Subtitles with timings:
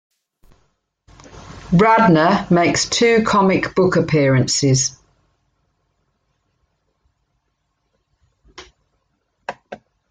[1.73, 4.97] Radner makes two comic book appearances.